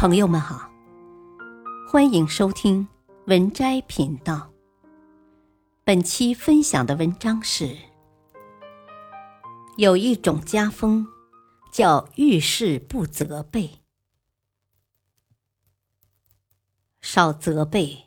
[0.00, 0.72] 朋友们好，
[1.86, 2.88] 欢迎收听
[3.26, 4.50] 文摘频道。
[5.84, 7.76] 本期分享的文章是：
[9.76, 11.06] 有一种家风，
[11.70, 13.82] 叫遇事不责备，
[17.02, 18.06] 少责备，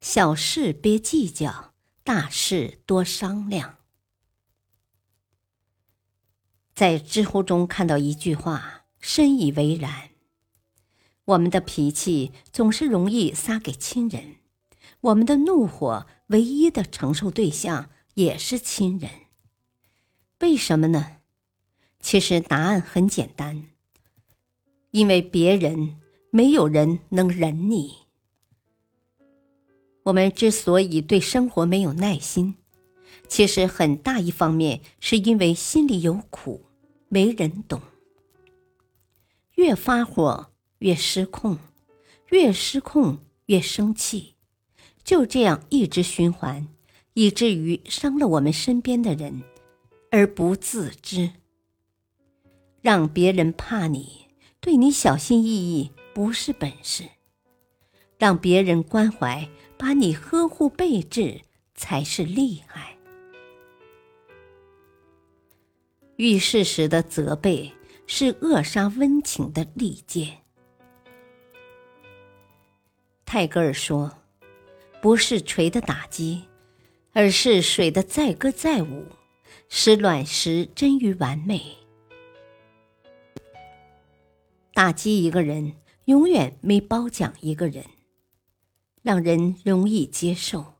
[0.00, 3.76] 小事别计较，大事多商量。
[6.74, 10.13] 在知乎中看到一句话，深以为然。
[11.26, 14.36] 我们的脾气总是容易撒给亲人，
[15.00, 19.10] 我们的怒火唯一的承受对象也是亲人。
[20.40, 21.16] 为什么呢？
[22.00, 23.70] 其实答案很简单，
[24.90, 27.94] 因为别人没有人能忍你。
[30.02, 32.56] 我们之所以对生活没有耐心，
[33.26, 36.66] 其实很大一方面是因为心里有苦，
[37.08, 37.80] 没人懂。
[39.54, 40.50] 越发火。
[40.78, 41.58] 越失控，
[42.30, 44.34] 越失控越生气，
[45.02, 46.66] 就这样一直循环，
[47.14, 49.42] 以至于伤了我们身边的人，
[50.10, 51.30] 而不自知。
[52.80, 54.26] 让别人怕你，
[54.60, 57.04] 对你小心翼翼不是本事；
[58.18, 61.40] 让别人关怀，把你呵护备至
[61.74, 62.96] 才是厉害。
[66.16, 67.72] 遇事时的责备，
[68.06, 70.43] 是扼杀温情的利剑。
[73.34, 74.12] 泰戈尔说
[75.02, 76.44] ：“不是锤的打击，
[77.12, 79.06] 而是水的载歌载舞，
[79.68, 81.60] 使卵石臻于完美。
[84.72, 85.74] 打击一个人，
[86.04, 87.84] 永远没褒奖一个人，
[89.02, 90.76] 让人容易接受；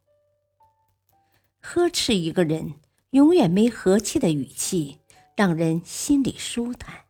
[1.60, 2.74] 呵斥一个人，
[3.10, 5.00] 永远没和气的语气，
[5.36, 7.06] 让人心里舒坦。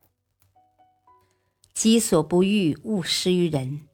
[1.74, 3.88] 己所不欲，勿施于人。”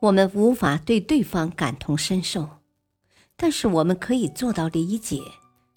[0.00, 2.48] 我们无法对对方感同身受，
[3.36, 5.20] 但是我们可以做到理解，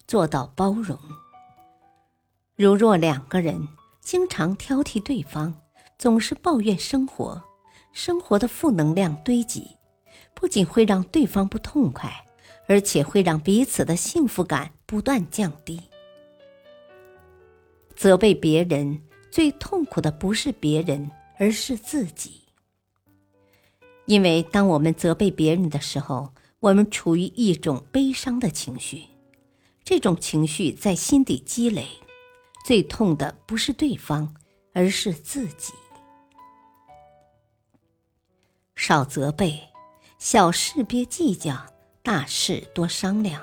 [0.06, 0.98] 做到包容。
[2.56, 3.68] 如若两个人
[4.00, 5.54] 经常挑剔对方，
[5.98, 7.42] 总是抱怨生活，
[7.92, 9.76] 生活的负能量堆积，
[10.32, 12.10] 不仅会让对方不痛快，
[12.66, 15.82] 而且会让彼此的幸福感不断降低。
[17.94, 22.43] 责备别人最痛苦的不是别人，而是自己。
[24.06, 29.02] 因为当我们责备别人的时候，我们处于一种悲伤的情绪，
[29.82, 31.86] 这种情绪在心底积累，
[32.64, 34.34] 最痛的不是对方，
[34.72, 35.72] 而是自己。
[38.76, 39.58] 少责备，
[40.18, 41.56] 小事别计较，
[42.02, 43.42] 大事多商量。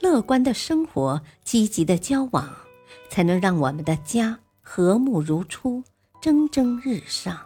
[0.00, 2.52] 乐观的生活，积极的交往，
[3.08, 5.82] 才能让我们的家和睦如初，
[6.20, 7.38] 蒸蒸日上。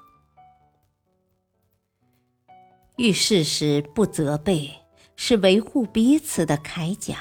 [2.99, 4.69] 遇事时不责备，
[5.15, 7.17] 是维护彼此的铠甲。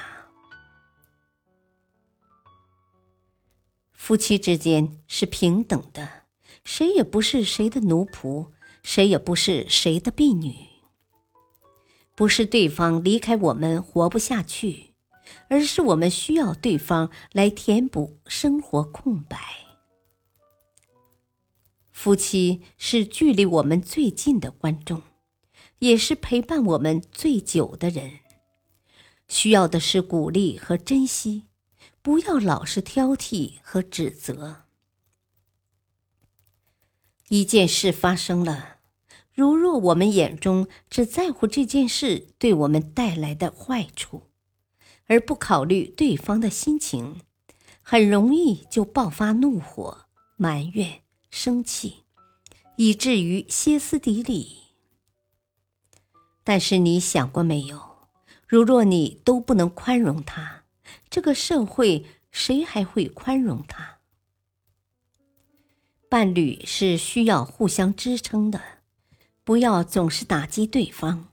[3.93, 6.23] 夫妻之间是平等的，
[6.63, 8.47] 谁也不是谁的奴仆，
[8.81, 10.55] 谁也不是谁的婢女。
[12.15, 14.95] 不是对方离开我们活不下去，
[15.47, 19.37] 而是我们需要对方来填补生活空白。
[21.91, 25.03] 夫妻是距离我们最近的观众。
[25.79, 28.19] 也是陪伴我们最久的人，
[29.27, 31.43] 需要的是鼓励和珍惜，
[32.01, 34.63] 不要老是挑剔和指责。
[37.29, 38.77] 一件事发生了，
[39.33, 44.23] 如若我们眼中只在乎这件事对我们带来的坏处，
[45.05, 47.21] 而不考虑对方的心情，
[47.81, 50.05] 很容易就爆发怒火、
[50.37, 52.05] 埋怨、生气，
[52.77, 54.66] 以至于歇斯底里。
[56.49, 58.07] 但是你想过没有？
[58.47, 60.63] 如若你都不能宽容他，
[61.09, 63.97] 这个社会谁还会宽容他？
[66.07, 68.61] 伴侣是需要互相支撑的，
[69.43, 71.27] 不要总是打击对方。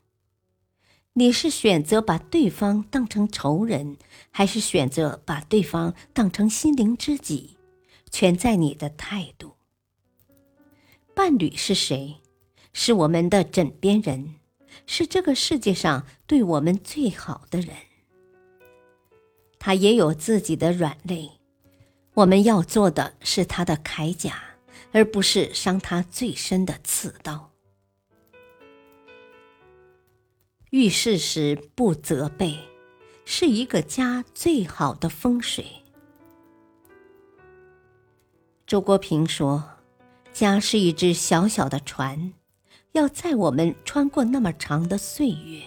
[1.13, 3.97] 你是选择把对方当成仇人，
[4.33, 7.57] 还是选择把对方当成心灵知己？
[8.11, 9.53] 全在你的态度。
[11.15, 12.17] 伴侣是谁？
[12.73, 14.35] 是我们的枕边人。
[14.87, 17.75] 是这个世界上对我们最好的人，
[19.59, 21.31] 他也有自己的软肋，
[22.13, 24.43] 我们要做的是他的铠甲，
[24.93, 27.51] 而不是伤他最深的刺刀。
[30.71, 32.59] 遇事时不责备，
[33.25, 35.65] 是一个家最好的风水。
[38.67, 39.65] 周国平说
[40.33, 42.33] ：“家是一只小小的船。”
[42.95, 45.63] 要载我们穿过那么长的岁月。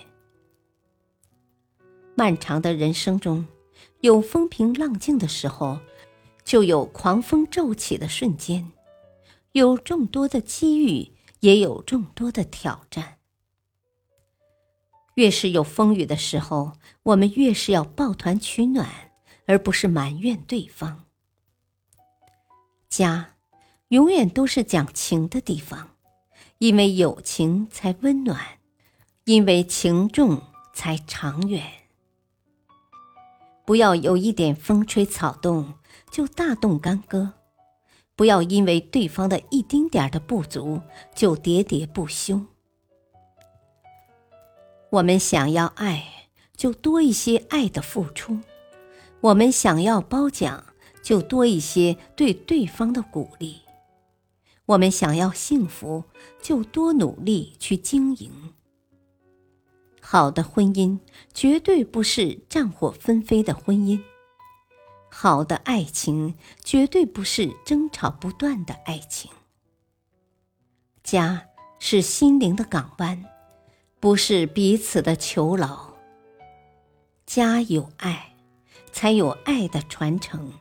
[2.16, 3.46] 漫长的人生中，
[4.00, 5.78] 有风平浪静的时候，
[6.46, 8.72] 就有狂风骤起的瞬间，
[9.52, 13.18] 有众多的机遇，也有众多的挑战。
[15.16, 16.72] 越是有风雨的时候，
[17.04, 19.12] 我们越是要抱团取暖，
[19.48, 21.04] 而不是埋怨对方。
[22.88, 23.36] 家，
[23.90, 25.97] 永远都是讲情的地方，
[26.58, 28.40] 因为友情才温暖，
[29.26, 30.42] 因为情重
[30.74, 31.64] 才长远。
[33.66, 35.74] 不要有一点风吹草动
[36.10, 37.34] 就大动干戈，
[38.16, 40.82] 不要因为对方的一丁点的不足
[41.14, 42.42] 就喋喋不休。
[44.90, 48.40] 我们想要爱，就多一些爱的付出；
[49.22, 50.64] 我们想要褒奖。
[51.04, 53.62] 就多一些对对方的鼓励。
[54.68, 56.04] 我们想要幸福，
[56.42, 58.54] 就多努力去经营。
[60.02, 61.00] 好的婚姻
[61.34, 64.02] 绝对不是战火纷飞的婚姻，
[65.10, 69.32] 好的爱情绝对不是争吵不断的爱情。
[71.02, 71.48] 家
[71.80, 73.24] 是心灵的港湾，
[74.02, 75.94] 不是彼此的囚牢。
[77.26, 78.34] 家有爱，
[78.92, 80.52] 才有爱的传承。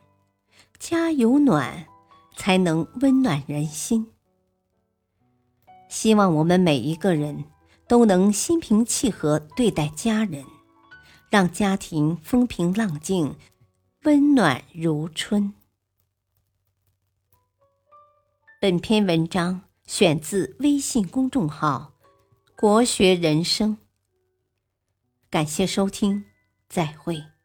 [0.79, 1.87] 家有暖，
[2.37, 4.13] 才能温暖人心。
[5.89, 7.43] 希望我们每一个人
[7.87, 10.45] 都能心平气和对待家人，
[11.29, 13.35] 让家庭风平浪静，
[14.03, 15.53] 温暖如春。
[18.61, 21.93] 本篇文章选自微信公众号
[22.55, 23.77] “国学人生”，
[25.29, 26.25] 感谢收听，
[26.69, 27.36] 再会。